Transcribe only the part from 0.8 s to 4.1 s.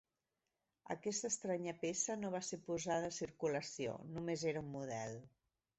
Aquesta estranya peça no va ser posada a circulació,